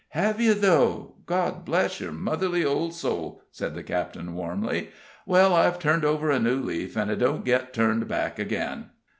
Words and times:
"Hev 0.17 0.41
you, 0.41 0.55
though? 0.55 1.17
God 1.27 1.63
bless 1.63 1.99
your 1.99 2.11
motherly 2.11 2.65
old 2.65 2.95
soul," 2.95 3.43
said 3.51 3.75
the 3.75 3.83
captain, 3.83 4.33
warmly. 4.33 4.89
"Well, 5.27 5.53
I've 5.53 5.77
turned 5.77 6.03
over 6.05 6.31
a 6.31 6.39
new 6.39 6.59
leaf, 6.59 6.97
and 6.97 7.11
it 7.11 7.17
don't 7.17 7.45
git 7.45 7.71
turned 7.71 8.07
back 8.07 8.39
again." 8.39 8.85